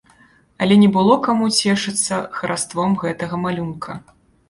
[0.65, 4.03] Але не было каму цешыцца хараством гэтага малюнка.